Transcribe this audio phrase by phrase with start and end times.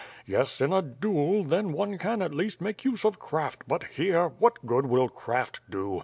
[0.25, 4.29] Yes, in a duel, then one can at least make use of craft but, here,
[4.39, 5.99] what good will craft do?